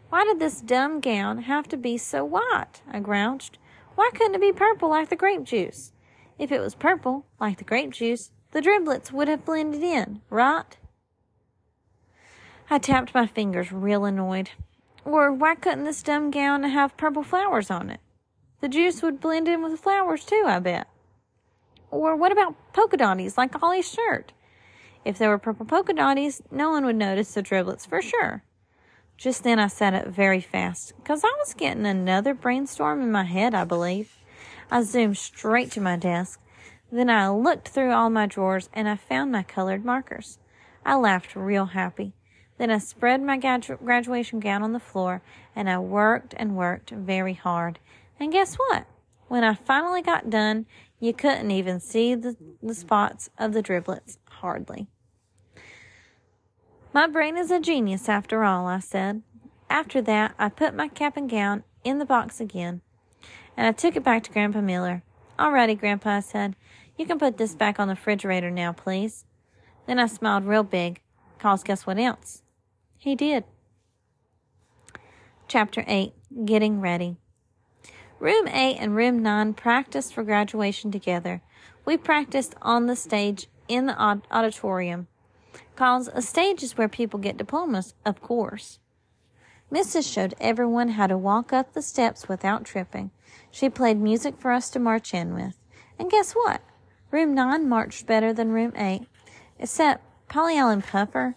[0.10, 2.82] Why did this dumb gown have to be so white?
[2.92, 3.58] I grouched.
[3.96, 5.94] Why couldn't it be purple like the grape juice?
[6.38, 10.78] If it was purple, like the grape juice, the driblets would have blended in, right?
[12.70, 14.50] I tapped my fingers, real annoyed.
[15.06, 18.02] Or why couldn't this dumb gown have purple flowers on it?
[18.60, 20.90] The juice would blend in with the flowers too, I bet.
[21.91, 24.32] Or what about polka dotties like Ollie's shirt?
[25.04, 28.43] If there were purple polka dotties, no one would notice the driblets for sure.
[29.17, 33.25] Just then I sat up very fast, because I was getting another brainstorm in my
[33.25, 34.17] head, I believe.
[34.71, 36.39] I zoomed straight to my desk.
[36.91, 40.39] Then I looked through all my drawers and I found my colored markers.
[40.86, 42.13] I laughed real happy.
[42.58, 45.21] Then I spread my graduation gown on the floor
[45.56, 47.80] and I worked and worked very hard.
[48.19, 48.86] And guess what?
[49.27, 50.65] When I finally got done,
[51.02, 54.88] you couldn't even see the, the spots of the driblets, hardly.
[56.94, 59.22] My brain is a genius after all, I said.
[59.70, 62.82] After that, I put my cap and gown in the box again
[63.58, 65.04] and I took it back to Grandpa Miller.
[65.38, 66.56] All righty, Grandpa, I said.
[66.98, 69.26] You can put this back on the refrigerator now, please.
[69.88, 71.02] Then I smiled real big,
[71.40, 72.44] cause guess what else?
[72.98, 73.44] He did.
[75.48, 76.14] Chapter 8
[76.46, 77.18] Getting Ready.
[78.22, 81.42] Room 8 and Room 9 practiced for graduation together.
[81.86, 84.00] We practiced on the stage in the
[84.32, 85.08] auditorium.
[85.76, 88.78] Cause a stage is where people get diplomas, of course.
[89.74, 90.14] Mrs.
[90.14, 93.10] showed everyone how to walk up the steps without tripping.
[93.50, 95.58] She played music for us to march in with.
[95.98, 96.62] And guess what?
[97.10, 99.02] Room 9 marched better than Room 8,
[99.58, 101.34] except Paulie Allen Puffer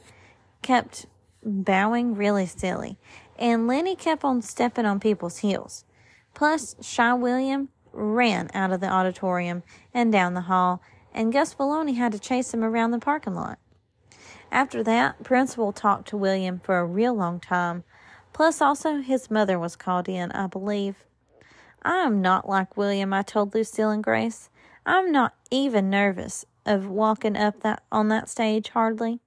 [0.61, 1.07] kept
[1.43, 2.99] bowing really silly,
[3.39, 5.87] and Lenny kept on stepping on people's heels.
[6.35, 9.63] Plus, Shy William ran out of the auditorium
[9.93, 10.83] and down the hall,
[11.13, 13.59] and Gus Vallony had to chase him around the parking lot.
[14.51, 17.85] After that, Principal talked to William for a real long time,
[18.35, 21.05] Plus, also, his mother was called in, I believe.
[21.83, 24.51] I am not like William, I told Lucille and Grace.
[24.85, 29.21] I'm not even nervous of walking up that on that stage, hardly.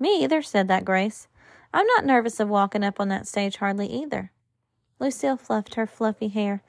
[0.00, 1.28] Me either, said that Grace.
[1.72, 4.32] I'm not nervous of walking up on that stage hardly either.
[4.98, 6.62] Lucille fluffed her fluffy hair.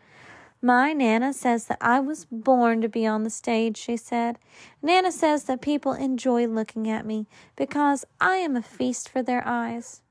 [0.62, 4.38] My Nana says that I was born to be on the stage, she said.
[4.82, 9.42] Nana says that people enjoy looking at me because I am a feast for their
[9.48, 10.02] eyes.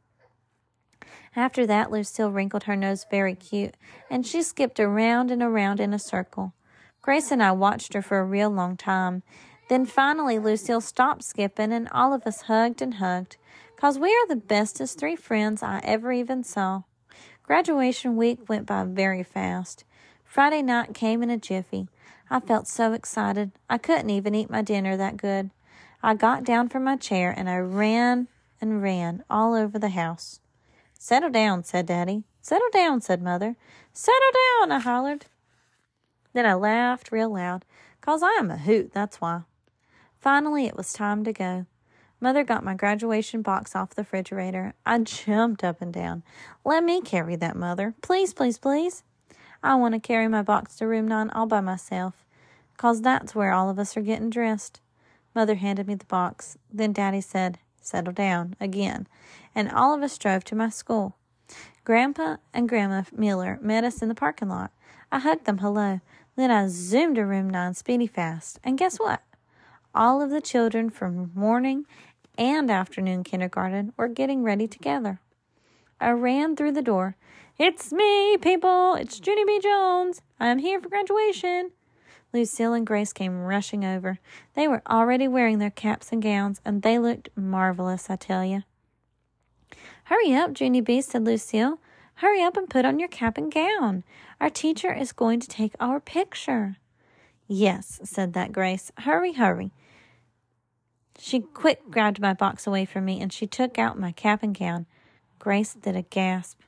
[1.36, 3.74] After that, Lucille wrinkled her nose very cute,
[4.10, 6.54] and she skipped around and around in a circle.
[7.02, 9.22] Grace and I watched her for a real long time.
[9.68, 13.36] Then finally, Lucille stopped skipping, and all of us hugged and hugged,
[13.76, 16.84] 'cause we are the bestest three friends I ever even saw.
[17.48, 19.84] Graduation week went by very fast.
[20.22, 21.88] Friday night came in a jiffy.
[22.28, 25.48] I felt so excited, I couldn't even eat my dinner that good.
[26.02, 28.28] I got down from my chair and I ran
[28.60, 30.40] and ran all over the house.
[30.92, 32.24] Settle down, said Daddy.
[32.42, 33.56] Settle down, said Mother.
[33.94, 34.30] Settle
[34.60, 35.24] down, I hollered.
[36.34, 37.64] Then I laughed real loud,
[38.02, 39.44] 'cause I am a hoot, that's why.
[40.20, 41.64] Finally, it was time to go.
[42.20, 44.74] Mother got my graduation box off the refrigerator.
[44.84, 46.22] I jumped up and down.
[46.64, 47.94] Let me carry that, Mother.
[48.02, 49.04] Please, please, please.
[49.62, 52.24] I want to carry my box to room nine all by myself,
[52.76, 54.80] 'cause that's where all of us are getting dressed.
[55.34, 56.58] Mother handed me the box.
[56.72, 59.06] Then Daddy said, Settle down, again,
[59.54, 61.16] and all of us drove to my school.
[61.84, 64.72] Grandpa and Grandma Miller met us in the parking lot.
[65.10, 66.00] I hugged them hello.
[66.36, 68.60] Then I zoomed to room nine speedy fast.
[68.62, 69.22] And guess what?
[69.94, 71.86] All of the children from morning
[72.38, 75.20] and afternoon kindergarten were getting ready together.
[76.00, 77.16] I ran through the door.
[77.58, 78.94] It's me, people.
[78.94, 79.58] It's Junie B.
[79.60, 80.22] Jones.
[80.38, 81.72] I'm here for graduation.
[82.32, 84.20] Lucille and Grace came rushing over.
[84.54, 88.62] They were already wearing their caps and gowns, and they looked marvelous, I tell you.
[90.04, 91.80] Hurry up, Junie B, said Lucille.
[92.16, 94.04] Hurry up and put on your cap and gown.
[94.40, 96.76] Our teacher is going to take our picture.
[97.46, 98.92] Yes, said that Grace.
[98.98, 99.72] Hurry, hurry.
[101.18, 104.56] She quick grabbed my box away from me and she took out my cap and
[104.56, 104.86] gown.
[105.38, 106.60] Grace did a gasp.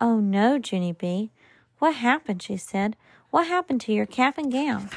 [0.00, 1.30] Oh no, Junie B.
[1.78, 2.42] What happened?
[2.42, 2.96] she said.
[3.30, 4.90] What happened to your cap and gown?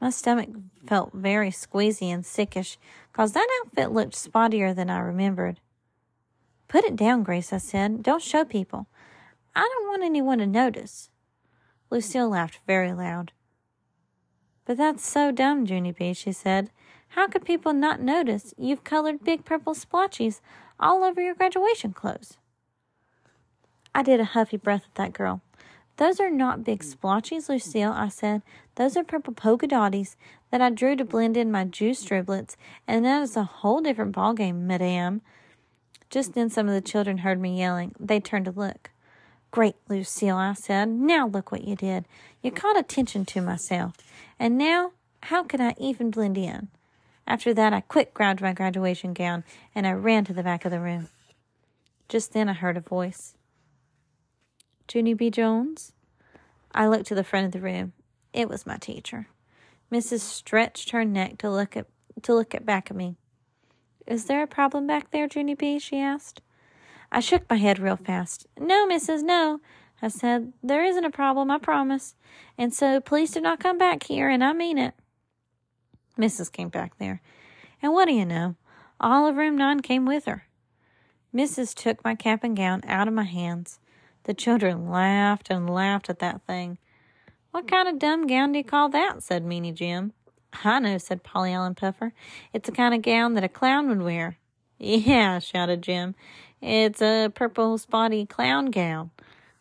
[0.00, 0.48] My stomach
[0.86, 2.76] felt very squeezy and sickish,
[3.12, 5.60] 'cause that outfit looked spottier than I remembered.
[6.68, 8.02] Put it down, Grace, I said.
[8.02, 8.86] Don't show people.
[9.56, 11.10] I don't want anyone to notice.
[11.90, 13.32] Lucille laughed very loud.
[14.68, 16.70] But that's so dumb, Junie B, she said.
[17.08, 20.42] How could people not notice you've colored big purple splotches
[20.78, 22.36] all over your graduation clothes?
[23.94, 25.40] I did a huffy breath at that girl.
[25.96, 28.42] Those are not big splotches, Lucille, I said.
[28.74, 30.16] Those are purple polka dotties
[30.50, 32.54] that I drew to blend in my juice driblets,
[32.86, 35.22] and that is a whole different ballgame, madame.
[36.10, 37.94] Just then some of the children heard me yelling.
[37.98, 38.90] They turned to look.
[39.50, 40.88] Great, Lucille, I said.
[40.88, 42.06] Now look what you did.
[42.42, 43.94] You caught attention to myself.
[44.38, 44.92] And now,
[45.24, 46.68] how can I even blend in?
[47.26, 49.44] After that, I quick grabbed my graduation gown
[49.74, 51.08] and I ran to the back of the room.
[52.08, 53.34] Just then, I heard a voice.
[54.92, 55.30] Junie B.
[55.30, 55.92] Jones?
[56.74, 57.92] I looked to the front of the room.
[58.32, 59.28] It was my teacher.
[59.92, 60.20] Mrs.
[60.20, 61.86] stretched her neck to look at
[62.22, 63.16] to look at back at me.
[64.06, 65.78] Is there a problem back there, Junie B?
[65.78, 66.40] she asked.
[67.10, 68.46] I shook my head real fast.
[68.58, 69.22] No, Mrs.
[69.22, 69.60] No,
[70.02, 70.52] I said.
[70.62, 72.14] There isn't a problem, I promise.
[72.56, 74.94] And so please do not come back here, and I mean it.
[76.18, 76.52] Mrs.
[76.52, 77.22] came back there.
[77.80, 78.56] And what do you know?
[79.00, 80.44] All of room nine came with her.
[81.34, 81.74] Mrs.
[81.74, 83.78] took my cap and gown out of my hands.
[84.24, 86.78] The children laughed and laughed at that thing.
[87.50, 89.22] What kind of dumb gown do you call that?
[89.22, 90.12] said Meanie Jim.
[90.64, 92.12] I know, said Paulie Allen Puffer.
[92.52, 94.38] It's the kind of gown that a clown would wear.
[94.78, 96.14] Yeah, shouted Jim.
[96.60, 99.10] It's a purple spotty clown gown.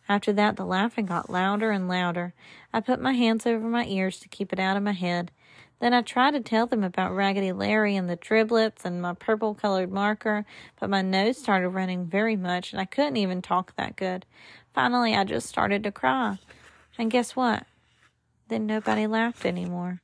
[0.10, 2.34] After that, the laughing got louder and louder.
[2.74, 5.32] I put my hands over my ears to keep it out of my head.
[5.80, 9.54] Then I tried to tell them about Raggedy Larry and the driblets and my purple
[9.54, 10.44] colored marker,
[10.80, 14.26] but my nose started running very much and I couldn't even talk that good.
[14.74, 16.40] Finally, I just started to cry.
[16.98, 17.68] And guess what?
[18.48, 20.02] Then nobody laughed anymore.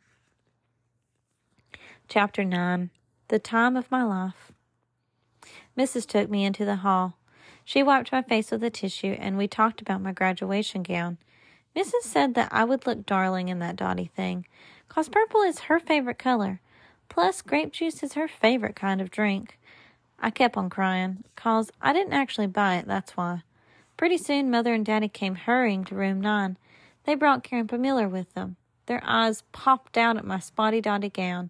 [2.07, 2.91] Chapter 9
[3.29, 4.52] The Time of My Life.
[5.77, 6.05] Mrs.
[6.05, 7.17] took me into the hall.
[7.65, 11.17] She wiped my face with a tissue and we talked about my graduation gown.
[11.75, 12.03] Mrs.
[12.03, 14.45] said that I would look darling in that dotty thing,
[14.87, 16.59] 'cause purple is her favorite color.
[17.09, 19.59] Plus, grape juice is her favorite kind of drink.
[20.19, 23.43] I kept on crying, 'cause I didn't actually buy it, that's why.
[23.97, 26.57] Pretty soon, Mother and Daddy came hurrying to room nine.
[27.05, 28.55] They brought Grandpa Miller with them.
[28.85, 31.49] Their eyes popped out at my spotty dotty gown.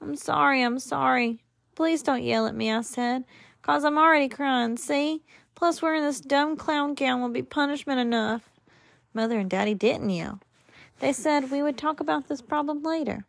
[0.00, 1.42] I'm sorry, I'm sorry.
[1.80, 3.24] Please don't yell at me, I said,
[3.62, 5.22] cause I'm already crying, see?
[5.54, 8.50] Plus, wearing this dumb clown gown will be punishment enough.
[9.14, 10.40] Mother and Daddy didn't yell.
[10.98, 13.24] They said we would talk about this problem later.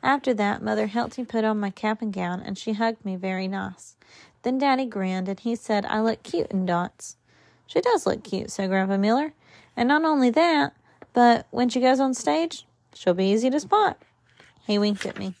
[0.00, 3.16] After that, Mother helped me put on my cap and gown, and she hugged me
[3.16, 3.96] very nice.
[4.42, 7.16] Then Daddy grinned, and he said I look cute in dots.
[7.66, 9.32] She does look cute, said Grandpa Miller.
[9.76, 10.76] And not only that,
[11.12, 12.64] but when she goes on stage,
[12.94, 14.00] she'll be easy to spot.
[14.68, 15.34] He winked at me.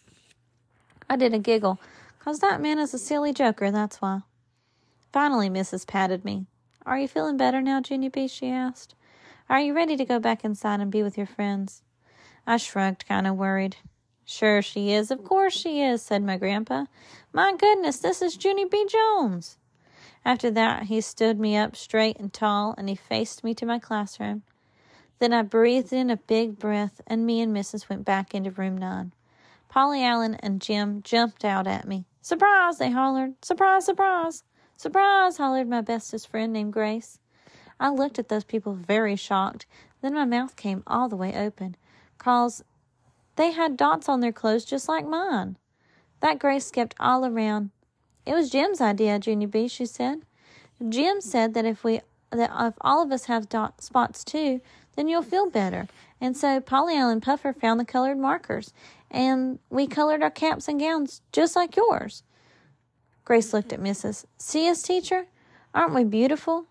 [1.08, 1.78] I did a giggle,
[2.24, 4.20] 'cause that man is a silly joker, that's why.
[5.12, 5.86] Finally, Mrs.
[5.86, 6.46] patted me.
[6.86, 8.28] Are you feeling better now, Junie B?
[8.28, 8.94] she asked.
[9.48, 11.82] Are you ready to go back inside and be with your friends?
[12.46, 13.76] I shrugged, kind of worried.
[14.24, 16.86] Sure she is, of course she is, said my grandpa.
[17.32, 18.86] My goodness, this is Junie B.
[18.88, 19.58] Jones.
[20.24, 23.80] After that, he stood me up straight and tall, and he faced me to my
[23.80, 24.44] classroom.
[25.18, 27.88] Then I breathed in a big breath, and me and Mrs.
[27.88, 29.12] went back into room nine.
[29.68, 32.06] Paulie Allen and Jim jumped out at me.
[32.22, 33.34] Surprise, they hollered.
[33.44, 34.44] Surprise, surprise.
[34.76, 37.18] Surprise, hollered my bestest friend named Grace.
[37.80, 39.66] I looked at those people very shocked.
[40.00, 41.76] Then my mouth came all the way open,
[42.18, 42.62] cause
[43.34, 45.56] they had dots on their clothes just like mine.
[46.20, 47.70] That Grace skipped all around.
[48.24, 50.22] It was Jim's idea, Junie B, she said.
[50.88, 52.00] Jim said that if we
[52.30, 54.60] that if all of us have dot spots too,
[54.96, 55.88] then you'll feel better.
[56.20, 58.72] And so Paulie Allen Puffer found the colored markers,
[59.12, 62.24] and we colored our caps and gowns just like yours.
[63.24, 64.24] Grace looked at Mrs.
[64.38, 65.26] See us, teacher?
[65.74, 66.66] Aren't we beautiful?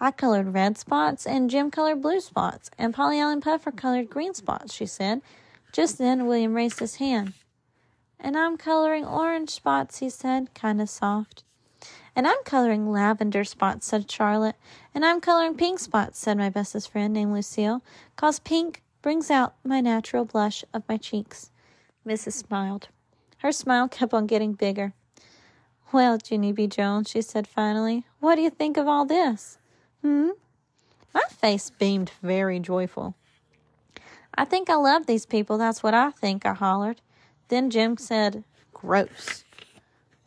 [0.00, 4.34] I colored red spots, and Jim colored blue spots, and Paulie Allen Puffer colored green
[4.34, 5.22] spots, she said.
[5.72, 7.32] Just then William raised his hand.
[8.18, 11.44] And I'm coloring orange spots, he said, kind of soft.
[12.16, 14.56] And I'm coloring lavender spots, said Charlotte.
[14.94, 17.82] And I'm coloring pink spots, said my bestest friend named Lucille,
[18.16, 21.50] cause pink brings out my natural blush of my cheeks.
[22.06, 22.32] Mrs.
[22.32, 22.88] smiled.
[23.38, 24.92] Her smile kept on getting bigger.
[25.92, 26.66] Well, Junie B.
[26.66, 29.58] Jones, she said finally, what do you think of all this?
[30.02, 30.30] Hmm?
[31.14, 33.14] My face beamed very joyful.
[34.34, 37.00] I think I love these people, that's what I think, I hollered.
[37.48, 39.44] Then Jim said, gross.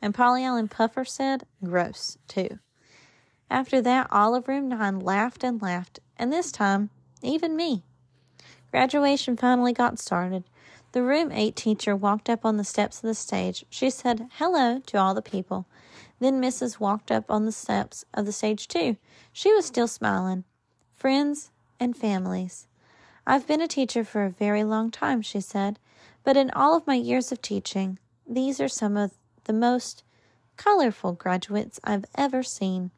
[0.01, 2.59] And Paulie Allen Puffer said, gross, too.
[3.49, 6.89] After that, all of room nine laughed and laughed, and this time,
[7.21, 7.83] even me.
[8.71, 10.43] Graduation finally got started.
[10.93, 13.65] The room eight teacher walked up on the steps of the stage.
[13.69, 15.65] She said hello to all the people.
[16.19, 16.79] Then Mrs.
[16.79, 18.97] walked up on the steps of the stage too.
[19.31, 20.43] She was still smiling.
[20.95, 22.67] Friends and families.
[23.25, 25.79] I've been a teacher for a very long time, she said,
[26.23, 29.11] but in all of my years of teaching, these are some of
[29.43, 30.03] the most
[30.55, 32.91] colorful graduates I've ever seen.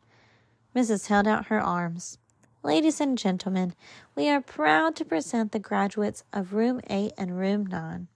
[0.75, 1.07] Mrs.
[1.07, 2.19] held out her arms.
[2.61, 3.73] Ladies and gentlemen,
[4.15, 8.09] we are proud to present the graduates of Room 8 and Room 9.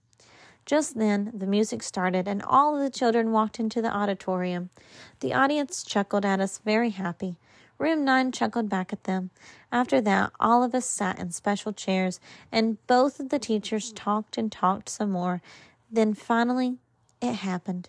[0.66, 4.68] Just then, the music started, and all of the children walked into the auditorium.
[5.20, 7.38] The audience chuckled at us, very happy.
[7.78, 9.30] Room 9 chuckled back at them.
[9.72, 12.20] After that, all of us sat in special chairs,
[12.52, 15.40] and both of the teachers talked and talked some more.
[15.90, 16.76] Then finally,
[17.22, 17.88] it happened.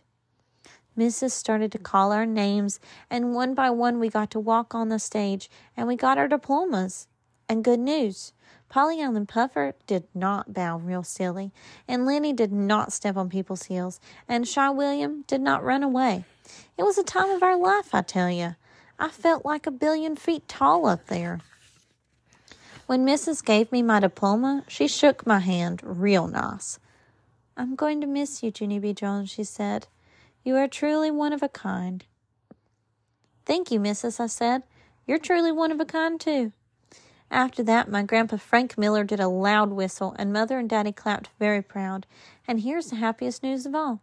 [0.98, 1.32] Mrs.
[1.32, 2.80] started to call our names,
[3.10, 6.28] and one by one we got to walk on the stage, and we got our
[6.28, 7.08] diplomas.
[7.48, 8.34] And good news.
[8.72, 11.52] Paulie Allen Puffer did not bow real silly,
[11.88, 16.26] and Lenny did not step on people's heels, and Shy William did not run away.
[16.78, 18.56] It was a time of our life, I tell you.
[18.98, 21.42] I felt like a billion feet tall up there.
[22.88, 23.44] When Mrs.
[23.44, 26.80] gave me my diploma, she shook my hand real nice.
[27.58, 28.94] I'm going to miss you, Junie B.
[28.94, 29.88] Jones, she said.
[30.46, 32.06] You are truly one of a kind.
[33.48, 34.62] Thank you, Missus, I said.
[35.08, 36.52] You're truly one of a kind, too.
[37.32, 41.32] After that, my grandpa Frank Miller did a loud whistle, and mother and daddy clapped
[41.40, 42.06] very proud.
[42.48, 44.02] And here's the happiest news of all.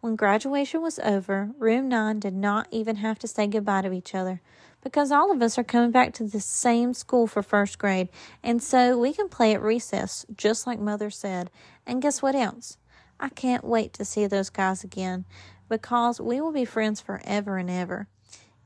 [0.00, 4.14] When graduation was over, room nine did not even have to say goodbye to each
[4.14, 4.40] other
[4.82, 8.08] because all of us are coming back to the same school for first grade,
[8.42, 11.50] and so we can play at recess, just like mother said.
[11.86, 12.78] And guess what else?
[13.20, 15.24] I can't wait to see those guys again
[15.72, 18.06] because we will be friends forever and ever,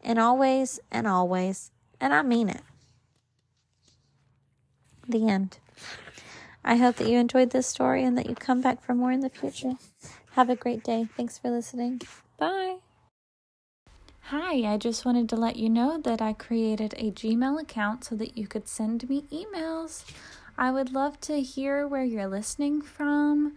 [0.03, 2.63] and always and always, and I mean it.
[5.09, 5.61] The end.
[6.65, 9.21] I hope that you enjoyed this story and that you come back for more in
[9.21, 9.75] the future.
[10.33, 11.07] Have a great day.
[11.17, 12.01] Thanks for listening.
[12.39, 12.79] Bye.
[14.23, 18.17] Hi, I just wanted to let you know that I created a Gmail account so
[18.17, 20.05] that you could send me emails.
[20.59, 23.57] I would love to hear where you're listening from.